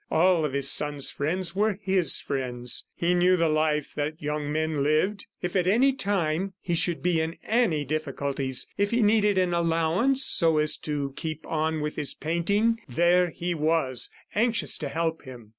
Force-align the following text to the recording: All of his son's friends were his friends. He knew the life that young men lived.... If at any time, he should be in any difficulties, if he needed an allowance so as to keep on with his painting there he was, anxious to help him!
All 0.09 0.43
of 0.45 0.53
his 0.53 0.67
son's 0.67 1.11
friends 1.11 1.55
were 1.55 1.77
his 1.79 2.19
friends. 2.19 2.87
He 2.95 3.13
knew 3.13 3.37
the 3.37 3.47
life 3.47 3.93
that 3.93 4.19
young 4.19 4.51
men 4.51 4.81
lived.... 4.81 5.27
If 5.43 5.55
at 5.55 5.67
any 5.67 5.93
time, 5.93 6.53
he 6.59 6.73
should 6.73 7.03
be 7.03 7.21
in 7.21 7.37
any 7.43 7.85
difficulties, 7.85 8.65
if 8.79 8.89
he 8.89 9.03
needed 9.03 9.37
an 9.37 9.53
allowance 9.53 10.25
so 10.25 10.57
as 10.57 10.75
to 10.77 11.13
keep 11.15 11.45
on 11.45 11.81
with 11.81 11.97
his 11.97 12.15
painting 12.15 12.79
there 12.89 13.29
he 13.29 13.53
was, 13.53 14.09
anxious 14.33 14.75
to 14.79 14.89
help 14.89 15.21
him! 15.25 15.49